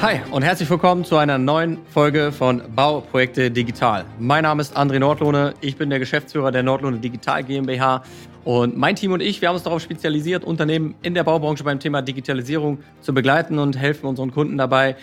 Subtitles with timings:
[0.00, 4.04] Hi und herzlich willkommen zu einer neuen Folge von Bauprojekte Digital.
[4.20, 8.04] Mein Name ist André Nordlohne, ich bin der Geschäftsführer der Nordlohne Digital GmbH
[8.44, 11.80] und mein Team und ich, wir haben uns darauf spezialisiert, Unternehmen in der Baubranche beim
[11.80, 14.94] Thema Digitalisierung zu begleiten und helfen unseren Kunden dabei,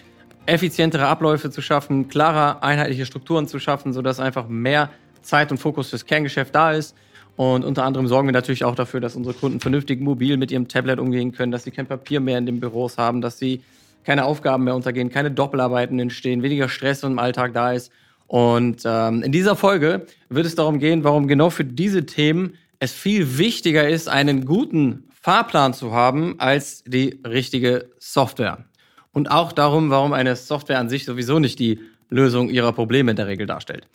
[0.46, 4.90] effizientere Abläufe zu schaffen, klarer, einheitliche Strukturen zu schaffen, sodass einfach mehr
[5.22, 6.96] Zeit und Fokus fürs Kerngeschäft da ist.
[7.36, 10.70] Und unter anderem sorgen wir natürlich auch dafür, dass unsere Kunden vernünftig mobil mit ihrem
[10.70, 13.62] Tablet umgehen können, dass sie kein Papier mehr in den Büros haben, dass sie
[14.06, 17.92] keine Aufgaben mehr untergehen, keine Doppelarbeiten entstehen, weniger Stress im Alltag da ist.
[18.28, 22.92] Und ähm, in dieser Folge wird es darum gehen, warum genau für diese Themen es
[22.92, 28.66] viel wichtiger ist, einen guten Fahrplan zu haben als die richtige Software.
[29.12, 31.80] Und auch darum, warum eine Software an sich sowieso nicht die
[32.10, 33.88] Lösung ihrer Probleme in der Regel darstellt.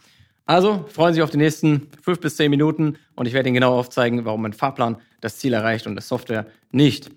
[0.46, 3.54] Also freuen Sie sich auf die nächsten fünf bis zehn Minuten und ich werde Ihnen
[3.54, 7.10] genau aufzeigen, warum ein Fahrplan das Ziel erreicht und das Software nicht.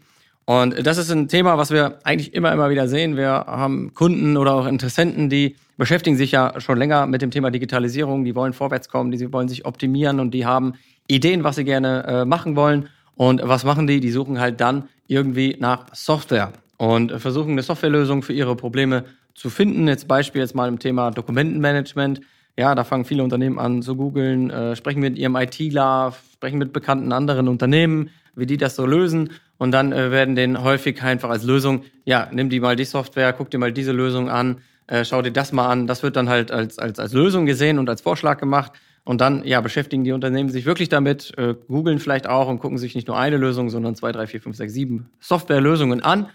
[0.45, 3.15] Und das ist ein Thema, was wir eigentlich immer, immer wieder sehen.
[3.15, 7.49] Wir haben Kunden oder auch Interessenten, die beschäftigen sich ja schon länger mit dem Thema
[7.49, 10.73] Digitalisierung, die wollen vorwärts kommen, die wollen sich optimieren und die haben
[11.07, 12.89] Ideen, was sie gerne äh, machen wollen.
[13.15, 13.99] Und was machen die?
[13.99, 19.49] Die suchen halt dann irgendwie nach Software und versuchen eine Softwarelösung für ihre Probleme zu
[19.49, 19.87] finden.
[19.87, 22.21] Jetzt Beispiel jetzt mal im Thema Dokumentenmanagement.
[22.57, 26.73] Ja, da fangen viele Unternehmen an zu googeln, äh, sprechen mit ihrem ITler, sprechen mit
[26.73, 29.31] bekannten anderen Unternehmen, wie die das so lösen.
[29.63, 33.31] Und dann äh, werden denen häufig einfach als Lösung, ja, nimm die mal die Software,
[33.31, 35.87] guck dir mal diese Lösung an, äh, schau dir das mal an.
[35.87, 38.73] Das wird dann halt als, als, als Lösung gesehen und als Vorschlag gemacht.
[39.05, 42.77] Und dann, ja, beschäftigen die Unternehmen sich wirklich damit, äh, googeln vielleicht auch und gucken
[42.77, 46.27] sich nicht nur eine Lösung, sondern zwei, drei, vier, fünf, sechs, sieben Softwarelösungen an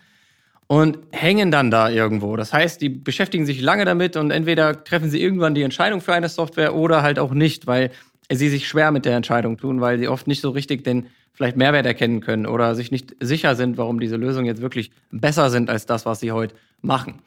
[0.67, 2.35] und hängen dann da irgendwo.
[2.37, 6.15] Das heißt, die beschäftigen sich lange damit und entweder treffen sie irgendwann die Entscheidung für
[6.15, 7.91] eine Software oder halt auch nicht, weil
[8.31, 11.57] sie sich schwer mit der Entscheidung tun, weil sie oft nicht so richtig den vielleicht
[11.57, 15.71] Mehrwert erkennen können oder sich nicht sicher sind, warum diese Lösungen jetzt wirklich besser sind
[15.71, 17.21] als das, was sie heute machen.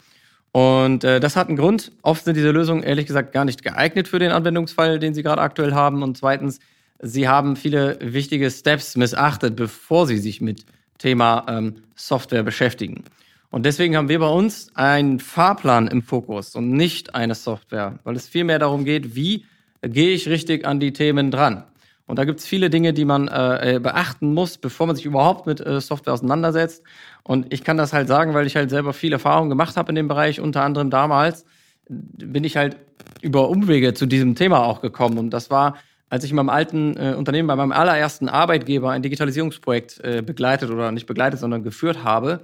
[0.51, 1.93] Und äh, das hat einen Grund.
[2.01, 5.41] Oft sind diese Lösungen ehrlich gesagt gar nicht geeignet für den Anwendungsfall, den sie gerade
[5.41, 6.03] aktuell haben.
[6.03, 6.59] Und zweitens,
[6.99, 10.65] sie haben viele wichtige Steps missachtet, bevor sie sich mit
[10.97, 13.05] Thema ähm, Software beschäftigen.
[13.49, 18.15] Und deswegen haben wir bei uns einen Fahrplan im Fokus und nicht eine Software, weil
[18.15, 19.45] es vielmehr darum geht, wie
[19.81, 21.63] gehe ich richtig an die Themen dran.
[22.07, 25.05] Und da gibt es viele Dinge, die man äh, äh, beachten muss, bevor man sich
[25.05, 26.83] überhaupt mit äh, Software auseinandersetzt.
[27.23, 29.95] Und ich kann das halt sagen, weil ich halt selber viel Erfahrung gemacht habe in
[29.95, 30.41] dem Bereich.
[30.41, 31.45] Unter anderem damals
[31.87, 32.75] bin ich halt
[33.21, 35.17] über Umwege zu diesem Thema auch gekommen.
[35.17, 35.77] Und das war,
[36.09, 40.69] als ich in meinem alten äh, Unternehmen, bei meinem allerersten Arbeitgeber ein Digitalisierungsprojekt äh, begleitet
[40.69, 42.41] oder nicht begleitet, sondern geführt habe.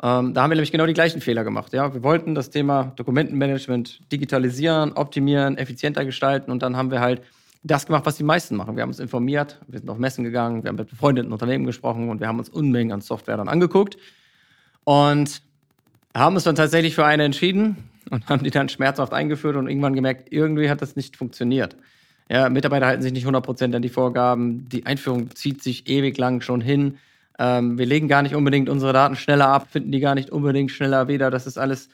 [0.00, 1.72] Ähm, da haben wir nämlich genau die gleichen Fehler gemacht.
[1.72, 7.22] Ja, wir wollten das Thema Dokumentenmanagement digitalisieren, optimieren, effizienter gestalten und dann haben wir halt
[7.64, 8.76] das gemacht, was die meisten machen.
[8.76, 12.08] Wir haben uns informiert, wir sind auf Messen gegangen, wir haben mit befreundeten Unternehmen gesprochen
[12.08, 13.96] und wir haben uns Unmengen an Software dann angeguckt
[14.84, 15.42] und
[16.14, 17.76] haben uns dann tatsächlich für eine entschieden
[18.10, 21.76] und haben die dann schmerzhaft eingeführt und irgendwann gemerkt, irgendwie hat das nicht funktioniert.
[22.30, 26.40] Ja, Mitarbeiter halten sich nicht 100% an die Vorgaben, die Einführung zieht sich ewig lang
[26.40, 26.98] schon hin
[27.38, 30.70] ähm, wir legen gar nicht unbedingt unsere Daten schneller ab, finden die gar nicht unbedingt
[30.70, 31.30] schneller wieder.
[31.30, 31.88] Das ist alles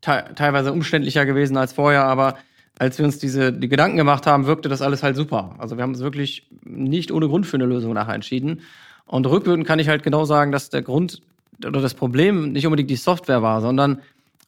[0.00, 2.36] te teilweise umständlicher gewesen als vorher, aber
[2.78, 5.54] als wir uns diese die Gedanken gemacht haben, wirkte das alles halt super.
[5.58, 8.62] Also wir haben uns wirklich nicht ohne Grund für eine Lösung nachher entschieden.
[9.06, 11.22] Und rückwirkend kann ich halt genau sagen, dass der Grund
[11.64, 14.00] oder das Problem nicht unbedingt die Software war, sondern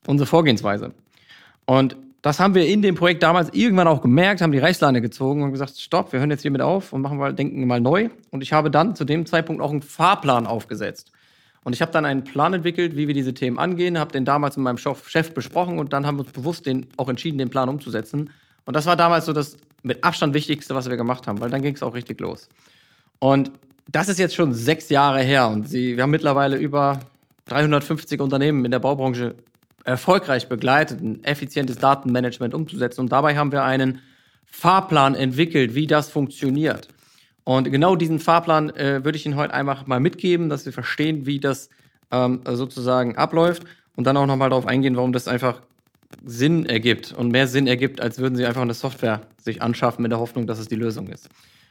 [0.06, 0.92] unsere Vorgehensweise.
[1.64, 5.42] Und das haben wir in dem Projekt damals irgendwann auch gemerkt, haben die Reißleine gezogen
[5.42, 8.10] und gesagt, stopp, wir hören jetzt hiermit auf und machen mal, denken mal neu.
[8.30, 11.12] Und ich habe dann zu dem Zeitpunkt auch einen Fahrplan aufgesetzt.
[11.64, 14.56] Und ich habe dann einen Plan entwickelt, wie wir diese Themen angehen, habe den damals
[14.56, 17.68] mit meinem Chef besprochen und dann haben wir uns bewusst den, auch entschieden, den Plan
[17.68, 18.30] umzusetzen.
[18.64, 21.62] Und das war damals so das mit Abstand Wichtigste, was wir gemacht haben, weil dann
[21.62, 22.48] ging es auch richtig los.
[23.18, 23.50] Und
[23.88, 27.00] das ist jetzt schon sechs Jahre her und sie, wir haben mittlerweile über
[27.46, 29.34] 350 Unternehmen in der Baubranche
[29.90, 33.02] erfolgreich begleitet, ein effizientes Datenmanagement umzusetzen.
[33.02, 34.00] Und dabei haben wir einen
[34.46, 36.88] Fahrplan entwickelt, wie das funktioniert.
[37.44, 41.26] Und genau diesen Fahrplan äh, würde ich Ihnen heute einfach mal mitgeben, dass Sie verstehen,
[41.26, 41.68] wie das
[42.10, 43.64] ähm, sozusagen abläuft
[43.96, 45.60] und dann auch nochmal darauf eingehen, warum das einfach
[46.24, 50.12] Sinn ergibt und mehr Sinn ergibt, als würden Sie einfach eine Software sich anschaffen mit
[50.12, 51.28] der Hoffnung, dass es die Lösung ist.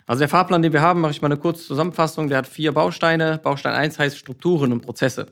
[0.07, 2.29] Also der Fahrplan, den wir haben, mache ich mal eine kurze Zusammenfassung.
[2.29, 3.39] Der hat vier Bausteine.
[3.43, 5.27] Baustein 1 heißt Strukturen und Prozesse.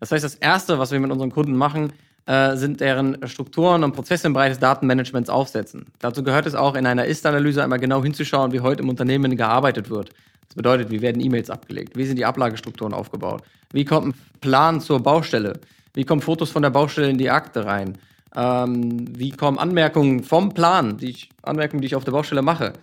[0.00, 1.92] Das heißt, das Erste, was wir mit unseren Kunden machen,
[2.28, 5.86] äh, sind deren Strukturen und Prozesse im Bereich des Datenmanagements aufsetzen.
[5.98, 9.88] Dazu gehört es auch, in einer Ist-Analyse einmal genau hinzuschauen, wie heute im Unternehmen gearbeitet
[9.88, 10.10] wird.
[10.46, 11.96] Das bedeutet, wie werden E-Mails abgelegt?
[11.96, 13.42] Wie sind die Ablagestrukturen aufgebaut?
[13.72, 15.60] Wie kommt ein Plan zur Baustelle?
[15.94, 17.96] Wie kommen Fotos von der Baustelle in die Akte rein?
[18.36, 22.74] Ähm, wie kommen Anmerkungen vom Plan, die ich, Anmerkungen, die ich auf der Baustelle mache,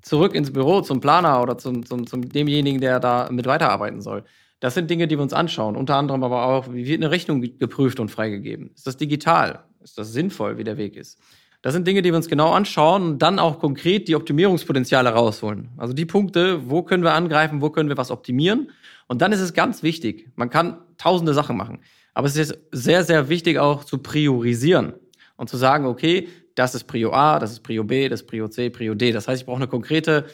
[0.00, 4.24] zurück ins Büro zum Planer oder zum, zum, zum demjenigen, der da mit weiterarbeiten soll?
[4.64, 5.76] Das sind Dinge, die wir uns anschauen.
[5.76, 8.70] Unter anderem aber auch, wie wird eine Rechnung geprüft und freigegeben?
[8.74, 9.62] Ist das digital?
[9.82, 11.18] Ist das sinnvoll, wie der Weg ist?
[11.60, 15.68] Das sind Dinge, die wir uns genau anschauen und dann auch konkret die Optimierungspotenziale rausholen.
[15.76, 18.70] Also die Punkte, wo können wir angreifen, wo können wir was optimieren.
[19.06, 21.80] Und dann ist es ganz wichtig, man kann tausende Sachen machen,
[22.14, 24.94] aber es ist sehr, sehr wichtig auch zu priorisieren
[25.36, 28.48] und zu sagen, okay, das ist Prio A, das ist Prio B, das ist Prio
[28.48, 29.12] C, Prio D.
[29.12, 30.24] Das heißt, ich brauche eine konkrete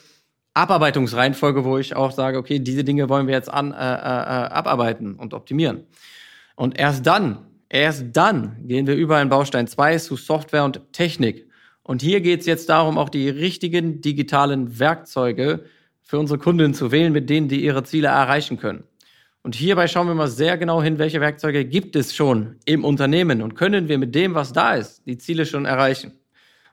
[0.55, 4.49] Abarbeitungsreihenfolge, wo ich auch sage, okay, diese Dinge wollen wir jetzt an, äh, äh, äh
[4.51, 5.85] abarbeiten und optimieren.
[6.57, 11.49] Und erst dann Erst dann gehen wir über in Baustein 2 zu Software und Technik.
[11.85, 15.65] Und hier geht es jetzt darum, auch die richtigen digitalen Werkzeuge
[16.03, 18.83] für unsere Kunden zu wählen, mit denen die ihre Ziele erreichen können.
[19.43, 23.41] Und hierbei schauen wir mal sehr genau hin, welche Werkzeuge gibt es schon im Unternehmen
[23.41, 26.13] und können wir mit dem, was da ist, die Ziele schon erreichen.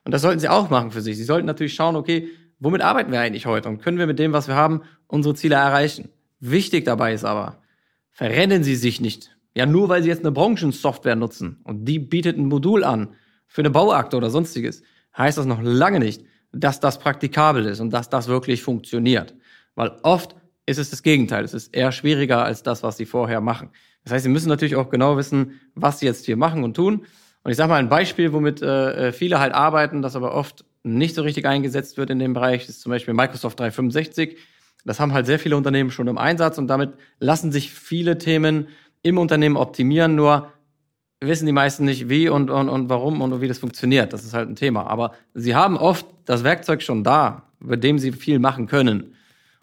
[0.04, 1.16] Und das sollten Sie auch machen für sich.
[1.16, 2.28] Sie sollten natürlich schauen, okay,
[2.60, 5.56] womit arbeiten wir eigentlich heute und können wir mit dem, was wir haben, unsere Ziele
[5.56, 6.10] erreichen.
[6.40, 7.62] Wichtig dabei ist aber,
[8.10, 12.38] verrennen Sie sich nicht ja, nur weil sie jetzt eine Branchensoftware nutzen und die bietet
[12.38, 13.08] ein Modul an
[13.48, 14.84] für eine Bauakte oder sonstiges,
[15.16, 16.22] heißt das noch lange nicht,
[16.52, 19.34] dass das praktikabel ist und dass das wirklich funktioniert.
[19.74, 21.44] Weil oft ist es das Gegenteil.
[21.44, 23.70] Es ist eher schwieriger als das, was sie vorher machen.
[24.04, 27.04] Das heißt, sie müssen natürlich auch genau wissen, was sie jetzt hier machen und tun.
[27.42, 31.14] Und ich sage mal ein Beispiel, womit äh, viele halt arbeiten, das aber oft nicht
[31.14, 34.36] so richtig eingesetzt wird in dem Bereich, ist zum Beispiel Microsoft 365.
[34.84, 38.68] Das haben halt sehr viele Unternehmen schon im Einsatz und damit lassen sich viele Themen
[39.02, 40.52] im Unternehmen optimieren, nur
[41.20, 44.12] wissen die meisten nicht, wie und, und, und warum und wie das funktioniert.
[44.12, 44.86] Das ist halt ein Thema.
[44.86, 49.14] Aber sie haben oft das Werkzeug schon da, mit dem sie viel machen können.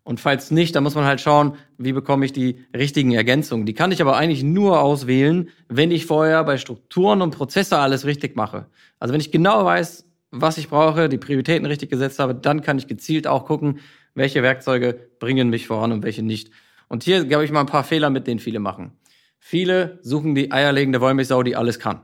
[0.04, 3.66] Und falls nicht, dann muss man halt schauen, wie bekomme ich die richtigen Ergänzungen.
[3.66, 8.06] Die kann ich aber eigentlich nur auswählen, wenn ich vorher bei Strukturen und Prozesse alles
[8.06, 8.68] richtig mache.
[9.00, 10.06] Also wenn ich genau weiß,
[10.42, 13.80] was ich brauche, die Prioritäten richtig gesetzt habe, dann kann ich gezielt auch gucken,
[14.14, 16.52] welche Werkzeuge bringen mich voran und welche nicht.
[16.88, 18.92] Und hier glaube ich mal ein paar Fehler, mit denen viele machen.
[19.40, 22.02] Viele suchen die eierlegende Wollmilchsau, die alles kann.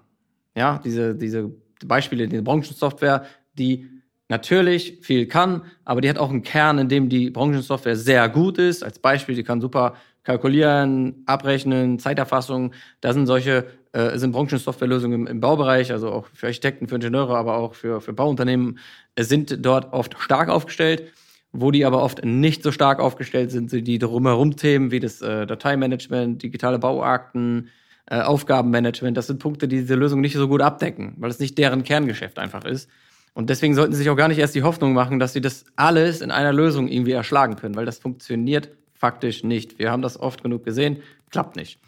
[0.56, 1.51] Ja, diese, diese
[1.86, 3.88] Beispiele, diese Branchensoftware, die
[4.28, 8.57] natürlich viel kann, aber die hat auch einen Kern, in dem die Branchensoftware sehr gut
[8.57, 8.83] ist.
[8.83, 12.74] Als Beispiel, die kann super kalkulieren, abrechnen, Zeiterfassung.
[13.01, 17.38] Da sind solche äh, sind Branchensoftwarelösungen im, im Baubereich, also auch für Architekten, für Ingenieure,
[17.38, 18.79] aber auch für, für Bauunternehmen,
[19.19, 21.11] sind dort oft stark aufgestellt.
[21.53, 25.21] Wo die aber oft nicht so stark aufgestellt sind, sind die drumherum Themen wie das
[25.21, 27.67] äh, Dateimanagement, digitale Bauakten,
[28.05, 29.17] äh, Aufgabenmanagement.
[29.17, 32.39] Das sind Punkte, die diese Lösung nicht so gut abdecken, weil es nicht deren Kerngeschäft
[32.39, 32.89] einfach ist.
[33.33, 35.65] Und deswegen sollten sie sich auch gar nicht erst die Hoffnung machen, dass sie das
[35.75, 39.79] alles in einer Lösung irgendwie erschlagen können, weil das funktioniert faktisch nicht.
[39.79, 40.97] Wir haben das oft genug gesehen,
[41.31, 41.79] klappt nicht.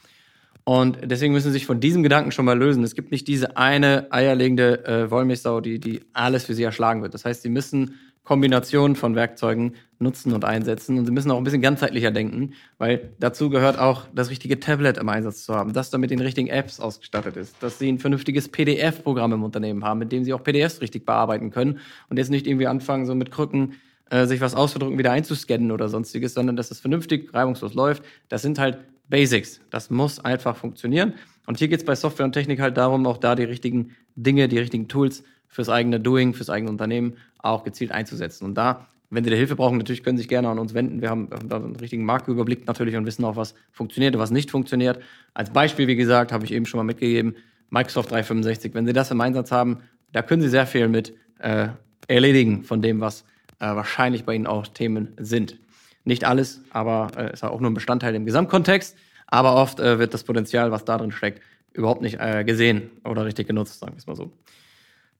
[0.66, 2.84] Und deswegen müssen sie sich von diesem Gedanken schon mal lösen.
[2.84, 7.14] Es gibt nicht diese eine eierlegende äh, Wollmilchsau, die, die alles für sie erschlagen wird.
[7.14, 10.98] Das heißt, sie müssen Kombination von Werkzeugen nutzen und einsetzen.
[10.98, 14.98] Und sie müssen auch ein bisschen ganzheitlicher denken, weil dazu gehört auch das richtige Tablet
[14.98, 18.48] im Einsatz zu haben, das damit den richtigen Apps ausgestattet ist, dass sie ein vernünftiges
[18.48, 22.48] PDF-Programm im Unternehmen haben, mit dem sie auch PDFs richtig bearbeiten können und jetzt nicht
[22.48, 23.74] irgendwie anfangen, so mit Krücken
[24.10, 28.04] äh, sich was auszudrücken, wieder einzuscannen oder sonstiges, sondern dass es vernünftig, reibungslos läuft.
[28.30, 28.78] Das sind halt
[29.10, 29.60] Basics.
[29.70, 31.14] Das muss einfach funktionieren.
[31.46, 34.48] Und hier geht es bei Software und Technik halt darum, auch da die richtigen Dinge,
[34.48, 38.46] die richtigen Tools fürs eigene Doing, fürs eigene Unternehmen auch gezielt einzusetzen.
[38.46, 41.02] Und da, wenn Sie da Hilfe brauchen, natürlich können Sie sich gerne an uns wenden.
[41.02, 44.52] Wir haben, da einen richtigen Marktüberblick natürlich und wissen auch, was funktioniert und was nicht
[44.52, 45.00] funktioniert.
[45.34, 47.36] Als Beispiel, wie gesagt, habe ich eben schon mal mitgegeben,
[47.70, 48.74] Microsoft 365.
[48.74, 49.80] Wenn Sie das im Einsatz haben,
[50.12, 51.68] da können Sie sehr viel mit äh,
[52.08, 53.26] erledigen von dem, was
[53.60, 55.58] äh, wahrscheinlich bei Ihnen auch Themen sind.
[56.06, 58.96] Nicht alles, aber äh, ist auch nur ein Bestandteil im Gesamtkontext.
[59.28, 61.42] Aber oft äh, wird das Potenzial, was da drin steckt,
[61.74, 64.32] überhaupt nicht äh, gesehen oder richtig genutzt, sagen wir es mal so.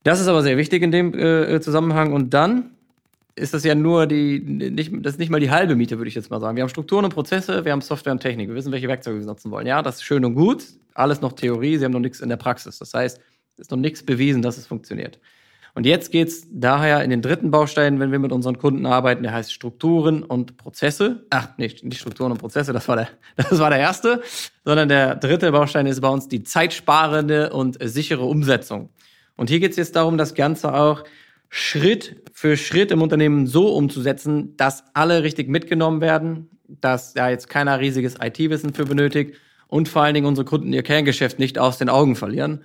[0.02, 2.12] Das ist aber sehr wichtig in dem äh, Zusammenhang.
[2.12, 2.70] Und dann
[3.36, 6.14] ist das ja nur die, nicht, das ist nicht mal die halbe Miete, würde ich
[6.14, 6.56] jetzt mal sagen.
[6.56, 8.48] Wir haben Strukturen und Prozesse, wir haben Software und Technik.
[8.48, 9.66] Wir wissen, welche Werkzeuge wir nutzen wollen.
[9.66, 10.64] Ja, das ist schön und gut.
[10.94, 12.78] Alles noch Theorie, sie haben noch nichts in der Praxis.
[12.78, 13.18] Das heißt,
[13.54, 15.18] es ist noch nichts bewiesen, dass es funktioniert.
[15.74, 19.32] Und jetzt geht's daher in den dritten Baustein, wenn wir mit unseren Kunden arbeiten, der
[19.32, 21.26] heißt Strukturen und Prozesse.
[21.30, 24.22] Ach, nicht, nicht Strukturen und Prozesse, das war der, das war der erste,
[24.64, 28.90] sondern der dritte Baustein ist bei uns die zeitsparende und sichere Umsetzung.
[29.36, 31.02] Und hier geht es jetzt darum, das Ganze auch
[31.48, 37.48] Schritt für Schritt im Unternehmen so umzusetzen, dass alle richtig mitgenommen werden, dass ja jetzt
[37.48, 41.78] keiner riesiges IT-Wissen für benötigt und vor allen Dingen unsere Kunden ihr Kerngeschäft nicht aus
[41.78, 42.64] den Augen verlieren.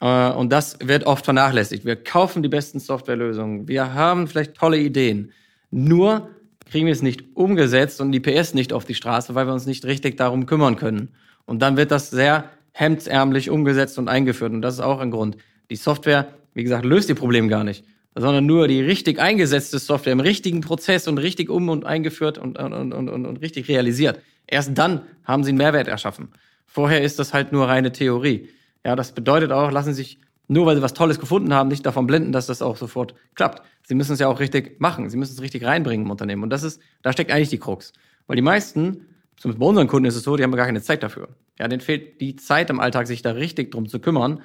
[0.00, 1.84] Äh, und das wird oft vernachlässigt.
[1.84, 5.32] Wir kaufen die besten Softwarelösungen, wir haben vielleicht tolle Ideen,
[5.70, 6.28] nur
[6.70, 9.66] kriegen wir es nicht umgesetzt und die PS nicht auf die Straße, weil wir uns
[9.66, 11.08] nicht richtig darum kümmern können.
[11.44, 14.52] Und dann wird das sehr hemdsärmlich umgesetzt und eingeführt.
[14.52, 15.36] Und das ist auch ein Grund.
[15.68, 20.12] Die Software, wie gesagt, löst die Probleme gar nicht, sondern nur die richtig eingesetzte Software
[20.12, 24.20] im richtigen Prozess und richtig um und eingeführt und, und, und, und, und richtig realisiert.
[24.46, 26.28] Erst dann haben sie einen Mehrwert erschaffen.
[26.66, 28.48] Vorher ist das halt nur reine Theorie.
[28.84, 30.18] Ja, das bedeutet auch, lassen sich
[30.50, 33.62] nur weil sie was Tolles gefunden haben, nicht davon blenden, dass das auch sofort klappt.
[33.84, 35.08] Sie müssen es ja auch richtig machen.
[35.08, 36.42] Sie müssen es richtig reinbringen im Unternehmen.
[36.42, 37.92] Und das ist, da steckt eigentlich die Krux.
[38.26, 39.06] Weil die meisten,
[39.36, 41.28] zumindest bei unseren Kunden ist es so, die haben gar keine Zeit dafür.
[41.60, 44.42] Ja, denen fehlt die Zeit im Alltag, sich da richtig drum zu kümmern.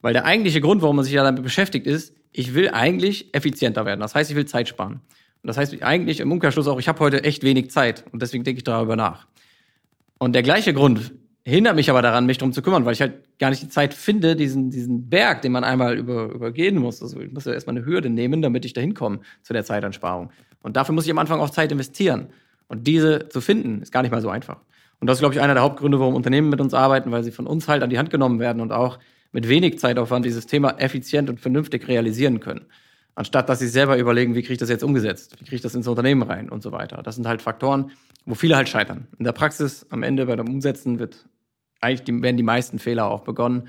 [0.00, 3.84] Weil der eigentliche Grund, warum man sich ja damit beschäftigt, ist, ich will eigentlich effizienter
[3.84, 3.98] werden.
[3.98, 5.00] Das heißt, ich will Zeit sparen.
[5.42, 8.44] Und das heißt eigentlich im Umkehrschluss auch, ich habe heute echt wenig Zeit und deswegen
[8.44, 9.26] denke ich darüber nach.
[10.18, 11.12] Und der gleiche Grund
[11.50, 13.94] hindert mich aber daran, mich drum zu kümmern, weil ich halt gar nicht die Zeit
[13.94, 17.02] finde, diesen, diesen Berg, den man einmal über, übergehen muss.
[17.02, 20.30] Also ich muss ja erstmal eine Hürde nehmen, damit ich da hinkomme zu der Zeitansparung.
[20.62, 22.28] Und dafür muss ich am Anfang auch Zeit investieren.
[22.66, 24.60] Und diese zu finden, ist gar nicht mal so einfach.
[25.00, 27.30] Und das ist, glaube ich, einer der Hauptgründe, warum Unternehmen mit uns arbeiten, weil sie
[27.30, 28.98] von uns halt an die Hand genommen werden und auch
[29.32, 32.66] mit wenig Zeitaufwand dieses Thema effizient und vernünftig realisieren können.
[33.14, 35.74] Anstatt dass sie selber überlegen, wie kriege ich das jetzt umgesetzt, wie kriege ich das
[35.74, 37.02] ins Unternehmen rein und so weiter.
[37.02, 37.90] Das sind halt Faktoren,
[38.26, 39.08] wo viele halt scheitern.
[39.18, 41.26] In der Praxis am Ende bei dem Umsetzen wird
[41.80, 43.68] eigentlich die, werden die meisten Fehler auch begonnen.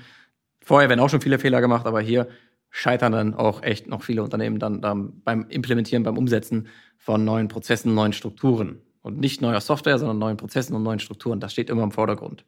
[0.62, 2.28] Vorher werden auch schon viele Fehler gemacht, aber hier
[2.70, 7.48] scheitern dann auch echt noch viele Unternehmen dann, dann beim Implementieren, beim Umsetzen von neuen
[7.48, 8.80] Prozessen, neuen Strukturen.
[9.02, 11.40] Und nicht neuer Software, sondern neuen Prozessen und neuen Strukturen.
[11.40, 12.44] Das steht immer im Vordergrund.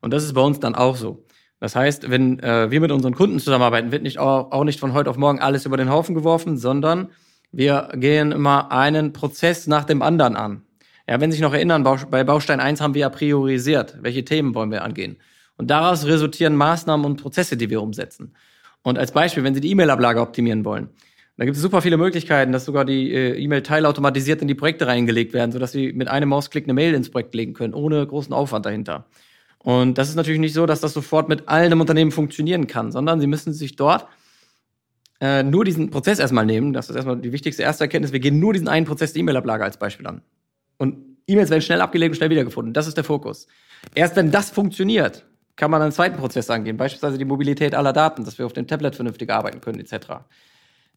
[0.00, 1.24] Und das ist bei uns dann auch so.
[1.60, 4.92] Das heißt, wenn äh, wir mit unseren Kunden zusammenarbeiten, wird nicht auch, auch nicht von
[4.92, 7.10] heute auf morgen alles über den Haufen geworfen, sondern
[7.52, 10.62] wir gehen immer einen Prozess nach dem anderen an.
[11.08, 14.54] Ja, wenn Sie sich noch erinnern, bei Baustein 1 haben wir ja priorisiert, welche Themen
[14.54, 15.18] wollen wir angehen.
[15.56, 18.34] Und daraus resultieren Maßnahmen und Prozesse, die wir umsetzen.
[18.82, 20.88] Und als Beispiel, wenn Sie die E-Mail-Ablage optimieren wollen,
[21.36, 24.86] da gibt es super viele Möglichkeiten, dass sogar die äh, E-Mail teilautomatisiert in die Projekte
[24.86, 28.32] reingelegt werden, sodass Sie mit einem Mausklick eine Mail ins Projekt legen können, ohne großen
[28.32, 29.06] Aufwand dahinter.
[29.58, 32.92] Und das ist natürlich nicht so, dass das sofort mit allen im Unternehmen funktionieren kann,
[32.92, 34.06] sondern Sie müssen sich dort
[35.20, 36.72] äh, nur diesen Prozess erstmal nehmen.
[36.72, 38.12] Das ist erstmal die wichtigste erste Erkenntnis.
[38.12, 40.22] Wir gehen nur diesen einen Prozess der E-Mail-Ablage als Beispiel an.
[40.76, 42.74] Und E-Mails werden schnell abgelegt und schnell wiedergefunden.
[42.74, 43.46] Das ist der Fokus.
[43.94, 45.24] Erst wenn das funktioniert,
[45.56, 48.66] kann man einen zweiten Prozess angehen, beispielsweise die Mobilität aller Daten, dass wir auf dem
[48.66, 50.06] Tablet vernünftig arbeiten können, etc.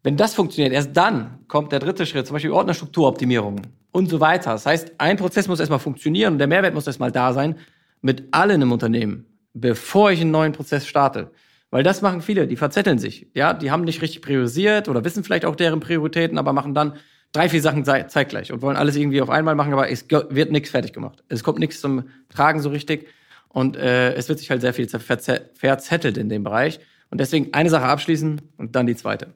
[0.03, 4.51] Wenn das funktioniert, erst dann kommt der dritte Schritt, zum Beispiel Ordnerstrukturoptimierung und so weiter.
[4.51, 7.55] Das heißt, ein Prozess muss erstmal funktionieren und der Mehrwert muss erstmal da sein
[8.01, 11.31] mit allen im Unternehmen, bevor ich einen neuen Prozess starte.
[11.69, 13.27] Weil das machen viele, die verzetteln sich.
[13.33, 16.93] Ja, die haben nicht richtig priorisiert oder wissen vielleicht auch deren Prioritäten, aber machen dann
[17.31, 20.69] drei, vier Sachen zeitgleich und wollen alles irgendwie auf einmal machen, aber es wird nichts
[20.69, 21.23] fertig gemacht.
[21.29, 23.07] Es kommt nichts zum Tragen so richtig
[23.49, 26.79] und äh, es wird sich halt sehr viel verzettelt in dem Bereich.
[27.09, 29.33] Und deswegen eine Sache abschließen und dann die zweite.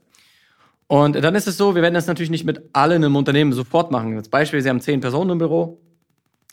[0.88, 3.92] Und dann ist es so, wir werden das natürlich nicht mit allen im Unternehmen sofort
[3.92, 4.18] machen.
[4.18, 5.80] Als Beispiel, Sie haben zehn Personen im Büro.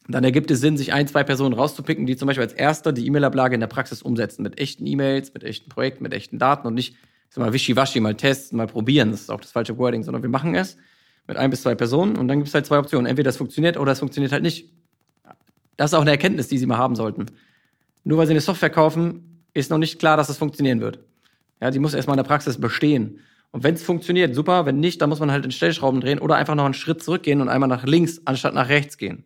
[0.07, 3.05] Dann ergibt es Sinn, sich ein, zwei Personen rauszupicken, die zum Beispiel als Erster die
[3.07, 4.43] E-Mail-Ablage in der Praxis umsetzen.
[4.43, 6.95] Mit echten E-Mails, mit echten Projekten, mit echten Daten und nicht,
[7.31, 9.11] sag mal, wischiwaschi, mal testen, mal probieren.
[9.11, 10.77] Das ist auch das falsche Wording, sondern wir machen es
[11.29, 13.07] mit ein bis zwei Personen und dann gibt es halt zwei Optionen.
[13.07, 14.71] Entweder das funktioniert oder es funktioniert halt nicht.
[15.77, 17.27] Das ist auch eine Erkenntnis, die Sie mal haben sollten.
[18.03, 20.99] Nur weil Sie eine Software kaufen, ist noch nicht klar, dass es funktionieren wird.
[21.61, 23.21] Ja, die muss erstmal in der Praxis bestehen.
[23.51, 24.67] Und wenn es funktioniert, super.
[24.67, 27.41] Wenn nicht, dann muss man halt in Stellschrauben drehen oder einfach noch einen Schritt zurückgehen
[27.41, 29.25] und einmal nach links anstatt nach rechts gehen.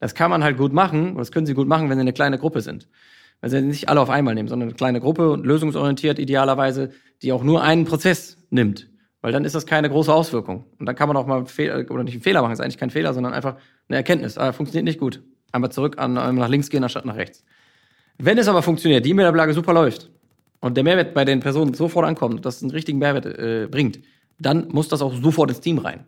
[0.00, 2.38] Das kann man halt gut machen, das können Sie gut machen, wenn Sie eine kleine
[2.38, 2.88] Gruppe sind.
[3.40, 6.90] Wenn Sie nicht alle auf einmal nehmen, sondern eine kleine Gruppe und lösungsorientiert idealerweise,
[7.22, 8.89] die auch nur einen Prozess nimmt.
[9.22, 10.64] Weil dann ist das keine große Auswirkung.
[10.78, 12.90] Und dann kann man auch mal Fehler, oder nicht einen Fehler machen, ist eigentlich kein
[12.90, 13.56] Fehler, sondern einfach
[13.88, 14.38] eine Erkenntnis.
[14.38, 15.22] Ah, funktioniert nicht gut.
[15.52, 17.44] Einmal zurück, an, einmal nach links gehen, anstatt nach rechts.
[18.18, 20.10] Wenn es aber funktioniert, die E-Mail-Ablage super läuft
[20.60, 24.00] und der Mehrwert bei den Personen sofort ankommt, dass es einen richtigen Mehrwert äh, bringt,
[24.38, 26.06] dann muss das auch sofort ins Team rein.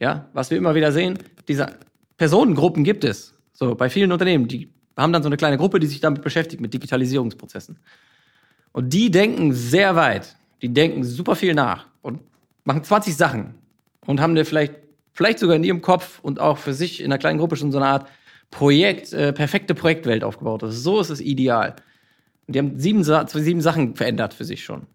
[0.00, 1.68] Ja, was wir immer wieder sehen, diese
[2.16, 3.34] Personengruppen gibt es.
[3.52, 6.60] So, bei vielen Unternehmen, die haben dann so eine kleine Gruppe, die sich damit beschäftigt,
[6.60, 7.78] mit Digitalisierungsprozessen.
[8.72, 10.36] Und die denken sehr weit.
[10.62, 12.20] Die denken super viel nach und
[12.64, 13.54] machen 20 Sachen
[14.06, 14.74] und haben dir vielleicht,
[15.12, 17.78] vielleicht sogar in ihrem Kopf und auch für sich in einer kleinen Gruppe schon so
[17.78, 18.08] eine Art
[18.50, 20.62] Projekt, äh, perfekte Projektwelt aufgebaut.
[20.62, 21.76] Also so ist es ideal.
[22.46, 24.86] Und die haben sieben, sieben Sachen verändert für sich schon.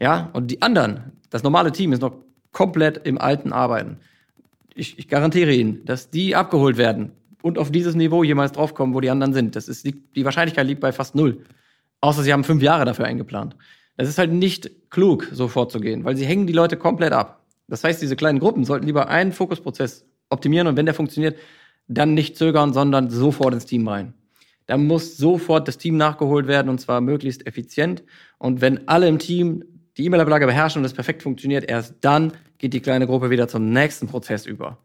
[0.00, 2.14] Ja, und die anderen, das normale Team ist noch
[2.52, 3.98] komplett im alten Arbeiten.
[4.74, 9.00] Ich, ich garantiere Ihnen, dass die abgeholt werden und auf dieses Niveau jemals draufkommen, wo
[9.00, 9.56] die anderen sind.
[9.56, 11.44] Das ist, die Wahrscheinlichkeit liegt bei fast null.
[12.00, 13.56] Außer sie haben fünf Jahre dafür eingeplant.
[13.96, 17.42] Es ist halt nicht klug, so vorzugehen, weil sie hängen die Leute komplett ab.
[17.68, 21.38] Das heißt, diese kleinen Gruppen sollten lieber einen Fokusprozess optimieren und wenn der funktioniert,
[21.88, 24.14] dann nicht zögern, sondern sofort ins Team rein.
[24.66, 28.02] Da muss sofort das Team nachgeholt werden und zwar möglichst effizient.
[28.38, 29.64] Und wenn alle im Team
[29.96, 33.70] die E-Mail-Ablage beherrschen und es perfekt funktioniert, erst dann geht die kleine Gruppe wieder zum
[33.70, 34.78] nächsten Prozess über.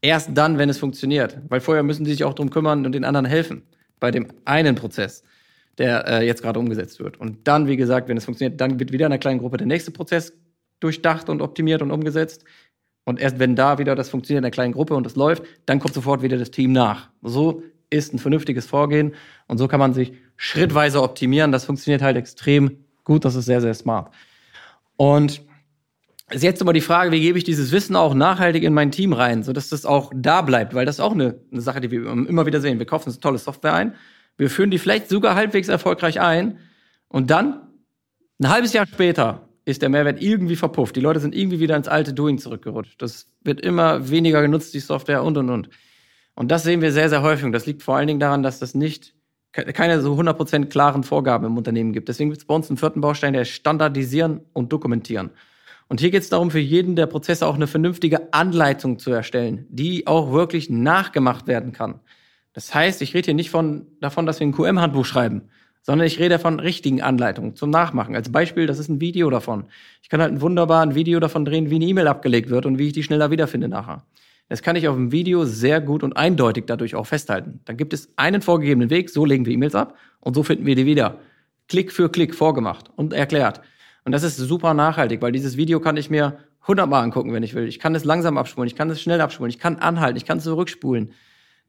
[0.00, 1.38] Erst dann, wenn es funktioniert.
[1.48, 3.62] Weil vorher müssen sie sich auch drum kümmern und den anderen helfen.
[4.00, 5.22] Bei dem einen Prozess
[5.78, 7.18] der äh, jetzt gerade umgesetzt wird.
[7.18, 9.66] Und dann, wie gesagt, wenn es funktioniert, dann wird wieder in einer kleinen Gruppe der
[9.66, 10.32] nächste Prozess
[10.80, 12.44] durchdacht und optimiert und umgesetzt.
[13.04, 15.80] Und erst wenn da wieder das funktioniert in einer kleinen Gruppe und das läuft, dann
[15.80, 17.08] kommt sofort wieder das Team nach.
[17.22, 19.14] So ist ein vernünftiges Vorgehen.
[19.46, 21.52] Und so kann man sich schrittweise optimieren.
[21.52, 23.24] Das funktioniert halt extrem gut.
[23.24, 24.12] Das ist sehr, sehr smart.
[24.96, 25.42] Und
[26.30, 29.14] ist jetzt immer die Frage, wie gebe ich dieses Wissen auch nachhaltig in mein Team
[29.14, 32.06] rein, sodass das auch da bleibt, weil das ist auch eine, eine Sache, die wir
[32.06, 32.78] immer wieder sehen.
[32.78, 33.94] Wir kaufen eine tolle Software ein,
[34.38, 36.58] wir führen die vielleicht sogar halbwegs erfolgreich ein
[37.08, 37.60] und dann,
[38.40, 40.96] ein halbes Jahr später, ist der Mehrwert irgendwie verpufft.
[40.96, 43.02] Die Leute sind irgendwie wieder ins alte Doing zurückgerutscht.
[43.02, 45.68] Das wird immer weniger genutzt, die Software und, und, und.
[46.34, 47.44] Und das sehen wir sehr, sehr häufig.
[47.44, 49.14] Und das liegt vor allen Dingen daran, dass das nicht
[49.52, 52.08] keine so 100% klaren Vorgaben im Unternehmen gibt.
[52.08, 55.30] Deswegen gibt es bei uns einen vierten Baustein, der Standardisieren und Dokumentieren.
[55.88, 59.66] Und hier geht es darum, für jeden der Prozesse auch eine vernünftige Anleitung zu erstellen,
[59.68, 62.00] die auch wirklich nachgemacht werden kann.
[62.58, 65.42] Das heißt, ich rede hier nicht von, davon, dass wir ein QM-Handbuch schreiben,
[65.80, 68.16] sondern ich rede von richtigen Anleitungen zum Nachmachen.
[68.16, 69.66] Als Beispiel, das ist ein Video davon.
[70.02, 72.88] Ich kann halt ein wunderbares Video davon drehen, wie eine E-Mail abgelegt wird und wie
[72.88, 74.02] ich die schneller wiederfinde nachher.
[74.48, 77.60] Das kann ich auf dem Video sehr gut und eindeutig dadurch auch festhalten.
[77.64, 80.74] Dann gibt es einen vorgegebenen Weg, so legen wir E-Mails ab und so finden wir
[80.74, 81.18] die wieder.
[81.68, 83.60] Klick für Klick vorgemacht und erklärt.
[84.04, 87.54] Und das ist super nachhaltig, weil dieses Video kann ich mir hundertmal angucken, wenn ich
[87.54, 87.68] will.
[87.68, 90.38] Ich kann es langsam abspulen, ich kann es schnell abspulen, ich kann anhalten, ich kann
[90.38, 91.12] es zurückspulen.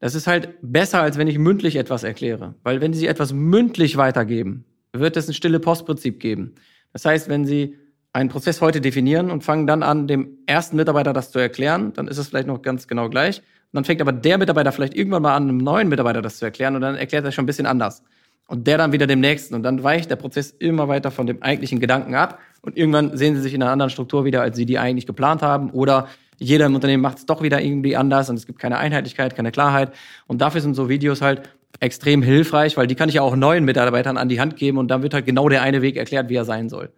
[0.00, 2.54] Das ist halt besser, als wenn ich mündlich etwas erkläre.
[2.62, 6.54] Weil wenn Sie etwas mündlich weitergeben, wird es ein stille Postprinzip geben.
[6.92, 7.76] Das heißt, wenn Sie
[8.12, 12.08] einen Prozess heute definieren und fangen dann an, dem ersten Mitarbeiter das zu erklären, dann
[12.08, 13.38] ist es vielleicht noch ganz genau gleich.
[13.38, 16.44] Und dann fängt aber der Mitarbeiter vielleicht irgendwann mal an, einem neuen Mitarbeiter das zu
[16.44, 18.02] erklären und dann erklärt er schon ein bisschen anders.
[18.48, 19.54] Und der dann wieder dem nächsten.
[19.54, 22.40] Und dann weicht der Prozess immer weiter von dem eigentlichen Gedanken ab.
[22.62, 25.40] Und irgendwann sehen sie sich in einer anderen Struktur wieder, als sie die eigentlich geplant
[25.40, 25.70] haben.
[25.70, 26.08] Oder
[26.40, 29.52] jeder im Unternehmen macht es doch wieder irgendwie anders und es gibt keine Einheitlichkeit, keine
[29.52, 29.92] Klarheit.
[30.26, 31.42] Und dafür sind so Videos halt
[31.80, 34.88] extrem hilfreich, weil die kann ich ja auch neuen Mitarbeitern an die Hand geben und
[34.88, 36.90] dann wird halt genau der eine Weg erklärt, wie er sein soll.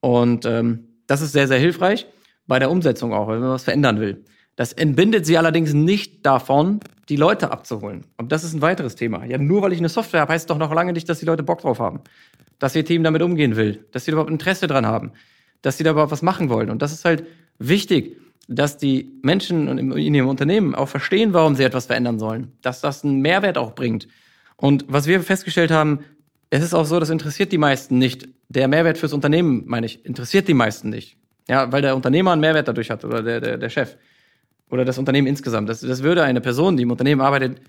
[0.00, 2.06] Und ähm, das ist sehr, sehr hilfreich
[2.46, 4.24] bei der Umsetzung auch, wenn man was verändern will.
[4.54, 8.04] Das entbindet sie allerdings nicht davon, die Leute abzuholen.
[8.16, 9.24] Und das ist ein weiteres Thema.
[9.24, 11.42] Ja, nur weil ich eine Software habe, heißt doch noch lange nicht, dass die Leute
[11.42, 12.00] Bock drauf haben.
[12.58, 15.12] Dass ihr Team damit umgehen will, dass sie überhaupt Interesse dran haben,
[15.62, 16.70] dass sie da überhaupt was machen wollen.
[16.70, 17.24] Und das ist halt
[17.58, 18.16] wichtig,
[18.48, 22.52] dass die Menschen in ihrem Unternehmen auch verstehen, warum sie etwas verändern sollen.
[22.62, 24.08] Dass das einen Mehrwert auch bringt.
[24.56, 26.00] Und was wir festgestellt haben,
[26.50, 28.26] es ist auch so, das interessiert die meisten nicht.
[28.48, 31.18] Der Mehrwert fürs Unternehmen, meine ich, interessiert die meisten nicht.
[31.46, 33.96] Ja, weil der Unternehmer einen Mehrwert dadurch hat oder der, der, der Chef
[34.70, 35.68] oder das Unternehmen insgesamt.
[35.68, 37.60] Das, das würde eine Person, die im Unternehmen arbeitet,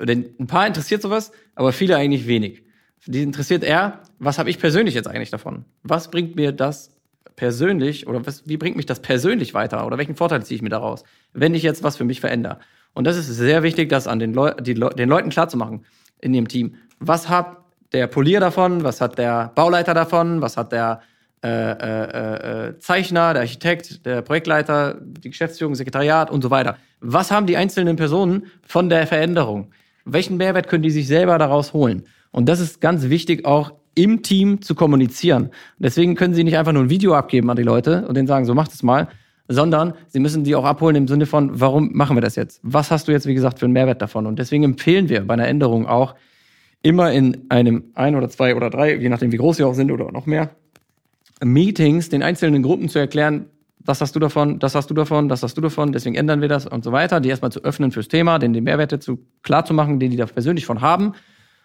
[0.00, 2.62] oder ein paar interessiert sowas, aber viele eigentlich wenig.
[3.06, 5.64] Die interessiert eher, was habe ich persönlich jetzt eigentlich davon?
[5.82, 6.90] Was bringt mir das
[7.38, 10.68] persönlich oder was, wie bringt mich das persönlich weiter oder welchen Vorteil ziehe ich mir
[10.68, 12.58] daraus, wenn ich jetzt was für mich verändere?
[12.92, 15.84] Und das ist sehr wichtig, das an den, Leu Le den Leuten klarzumachen
[16.20, 16.74] in ihrem Team.
[16.98, 17.56] Was hat
[17.92, 18.84] der Polier davon?
[18.84, 20.42] Was hat der Bauleiter davon?
[20.42, 21.00] Was hat der
[21.44, 26.76] äh, äh, äh, Zeichner, der Architekt, der Projektleiter, die Geschäftsführung, Sekretariat und so weiter.
[27.00, 29.70] Was haben die einzelnen Personen von der Veränderung?
[30.04, 32.06] Welchen Mehrwert können die sich selber daraus holen?
[32.32, 35.50] Und das ist ganz wichtig, auch im Team zu kommunizieren.
[35.78, 38.44] deswegen können sie nicht einfach nur ein Video abgeben an die Leute und denen sagen,
[38.44, 39.08] so macht es mal,
[39.48, 42.60] sondern sie müssen die auch abholen im Sinne von, warum machen wir das jetzt?
[42.62, 44.26] Was hast du jetzt, wie gesagt, für einen Mehrwert davon?
[44.26, 46.14] Und deswegen empfehlen wir bei einer Änderung auch
[46.82, 49.90] immer in einem ein oder zwei oder drei, je nachdem wie groß sie auch sind
[49.90, 50.50] oder noch mehr,
[51.42, 53.46] Meetings den einzelnen Gruppen zu erklären,
[53.80, 56.48] das hast du davon, das hast du davon, das hast du davon, deswegen ändern wir
[56.48, 59.64] das und so weiter, die erstmal zu öffnen fürs Thema, denen die Mehrwerte zu klar
[59.64, 61.14] zu machen, den die da persönlich von haben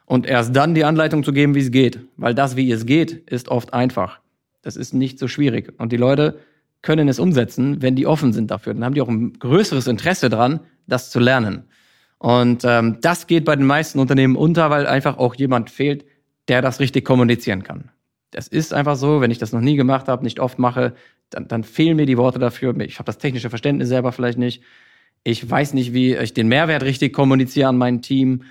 [0.06, 3.12] und erst dann die Anleitung zu geben, wie es geht, weil das, wie es geht,
[3.30, 4.20] ist oft einfach.
[4.62, 6.40] Das ist nicht so schwierig und die Leute
[6.82, 8.74] können es umsetzen, wenn die offen sind dafür.
[8.74, 11.64] Dann haben die auch ein größeres Interesse dran, das zu lernen.
[12.18, 16.06] Und ähm, das geht bei den meisten Unternehmen unter, weil einfach auch jemand fehlt,
[16.48, 17.90] der das richtig kommunizieren kann
[18.34, 20.94] das ist einfach so, wenn ich das noch nie gemacht habe, nicht oft mache,
[21.30, 22.78] dann, dann fehlen mir die Worte dafür.
[22.80, 24.64] Ich habe das technische Verständnis selber vielleicht nicht.
[25.24, 28.44] Ich weiß nicht, wie ich den Mehrwert richtig kommuniziere an mein Team.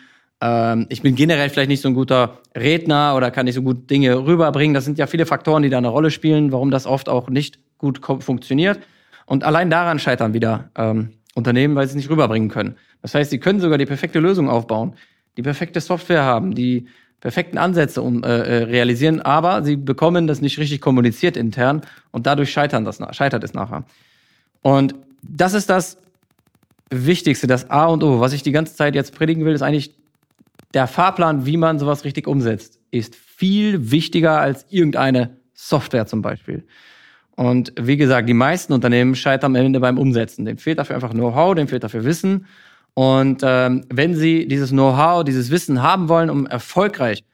[0.42, 3.88] Ähm, ich bin generell vielleicht nicht so ein guter Redner oder kann nicht so gut
[3.88, 4.74] Dinge rüberbringen.
[4.74, 7.60] Das sind ja viele Faktoren, die da eine Rolle spielen, warum das oft auch nicht
[7.78, 8.80] gut funktioniert.
[9.24, 12.76] Und allein daran scheitern wieder ähm, Unternehmen, weil sie es nicht rüberbringen können.
[13.00, 14.94] Das heißt, sie können sogar die perfekte Lösung aufbauen,
[15.36, 16.88] die perfekte Software haben, die
[17.20, 22.26] perfekten Ansätze um, äh, äh, realisieren, aber sie bekommen das nicht richtig kommuniziert intern und
[22.26, 23.84] dadurch scheitern das, scheitert es nachher.
[24.60, 25.98] Und das ist das
[26.90, 28.20] Wichtigste, das A und O.
[28.20, 29.94] Was ich die ganze Zeit jetzt predigen will, ist eigentlich
[30.74, 36.64] der Fahrplan, wie man sowas richtig umsetzt, ist viel wichtiger als irgendeine Software zum Beispiel.
[37.36, 40.44] Und wie gesagt, die meisten Unternehmen scheitern am Ende beim Umsetzen.
[40.44, 42.46] Dem fehlt dafür einfach Know-how, dem fehlt dafür Wissen.
[42.94, 47.24] Und ähm, wenn Sie dieses Know-how, dieses Wissen haben wollen, um erfolgreich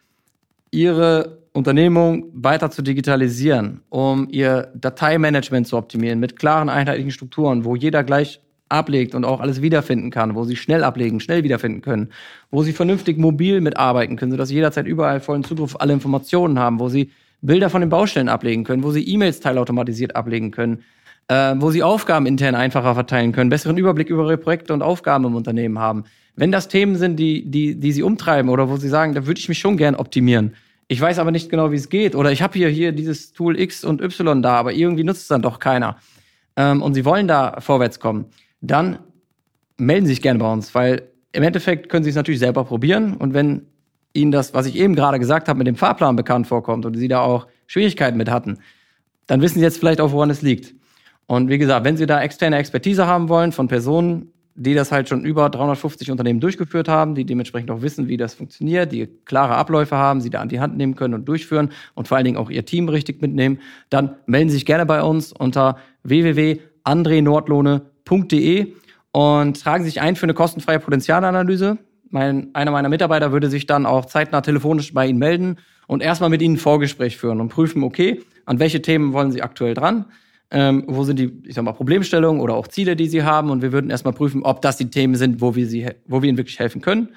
[0.70, 7.74] Ihre Unternehmung weiter zu digitalisieren, um Ihr Dateimanagement zu optimieren mit klaren, einheitlichen Strukturen, wo
[7.74, 12.11] jeder gleich ablegt und auch alles wiederfinden kann, wo sie schnell ablegen, schnell wiederfinden können,
[12.50, 16.59] wo sie vernünftig mobil mitarbeiten können, sodass sie jederzeit überall vollen Zugriff auf alle Informationen
[16.59, 20.83] haben, wo sie Bilder von den Baustellen ablegen können, wo sie E-Mails teilautomatisiert ablegen können,
[21.28, 25.24] äh, wo sie Aufgaben intern einfacher verteilen können, besseren Überblick über ihre Projekte und Aufgaben
[25.24, 26.04] im Unternehmen haben.
[26.37, 29.40] Wenn das Themen sind, die, die, die sie umtreiben oder wo sie sagen, da würde
[29.40, 30.54] ich mich schon gern optimieren.
[30.88, 32.14] Ich weiß aber nicht genau, wie es geht.
[32.14, 35.28] Oder ich habe hier, hier dieses Tool X und Y da, aber irgendwie nutzt es
[35.28, 35.98] dann doch keiner.
[36.57, 38.26] Ähm, und sie wollen da vorwärts kommen.
[38.61, 38.99] Dann
[39.77, 43.14] melden Sie sich gerne bei uns, weil im Endeffekt können Sie es natürlich selber probieren.
[43.14, 43.66] Und wenn
[44.14, 47.09] Ihnen das, was ich eben gerade gesagt habe, mit dem Fahrplan bekannt vorkommt und Sie
[47.09, 48.59] da auch Schwierigkeiten mit hatten,
[49.27, 50.75] dann wissen Sie jetzt vielleicht auch, woran es liegt.
[51.27, 55.09] Und wie gesagt, wenn Sie da externe Expertise haben wollen von Personen, die das halt
[55.09, 59.55] schon über 350 Unternehmen durchgeführt haben, die dementsprechend auch wissen, wie das funktioniert, die klare
[59.55, 62.37] Abläufe haben, sie da an die Hand nehmen können und durchführen und vor allen Dingen
[62.37, 65.79] auch ihr Team richtig mitnehmen, dann melden Sie sich gerne bei uns unter
[66.88, 68.74] www.andrenordlohne.de
[69.12, 71.79] und tragen sich ein für eine kostenfreie Potenzialanalyse.
[72.11, 76.31] Mein, einer meiner Mitarbeiter würde sich dann auch zeitnah telefonisch bei Ihnen melden und erstmal
[76.31, 80.07] mit Ihnen ein Vorgespräch führen und prüfen, okay, an welche Themen wollen Sie aktuell dran?
[80.51, 83.51] Ähm, wo sind die, ich sag mal, Problemstellungen oder auch Ziele, die Sie haben?
[83.51, 86.29] Und wir würden erstmal prüfen, ob das die Themen sind, wo wir Sie, wo wir
[86.31, 87.11] Ihnen wirklich helfen können.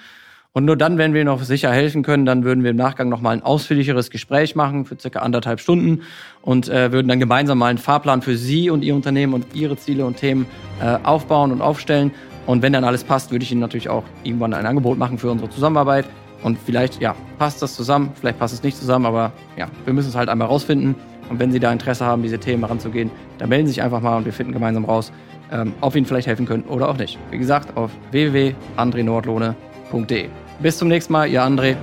[0.53, 3.37] Und nur dann, wenn wir noch sicher helfen können, dann würden wir im Nachgang nochmal
[3.37, 6.01] ein ausführlicheres Gespräch machen für circa anderthalb Stunden
[6.41, 9.77] und äh, würden dann gemeinsam mal einen Fahrplan für Sie und Ihr Unternehmen und Ihre
[9.77, 10.45] Ziele und Themen
[10.81, 12.11] äh, aufbauen und aufstellen.
[12.47, 15.31] Und wenn dann alles passt, würde ich Ihnen natürlich auch irgendwann ein Angebot machen für
[15.31, 16.05] unsere Zusammenarbeit.
[16.43, 20.09] Und vielleicht, ja, passt das zusammen, vielleicht passt es nicht zusammen, aber ja, wir müssen
[20.09, 20.95] es halt einmal rausfinden.
[21.29, 24.17] Und wenn Sie da Interesse haben, diese Themen heranzugehen, dann melden Sie sich einfach mal
[24.17, 25.13] und wir finden gemeinsam raus,
[25.49, 27.17] ähm, ob wir Ihnen vielleicht helfen können oder auch nicht.
[27.29, 30.40] Wie gesagt, auf www.andrenordlohne.de.
[30.61, 31.75] Bis zum nächsten Mal, Ihr André.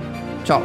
[0.45, 0.61] Ciao.